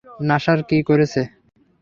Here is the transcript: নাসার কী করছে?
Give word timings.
নাসার 0.27 0.59
কী 0.69 0.77
করছে? 0.87 1.21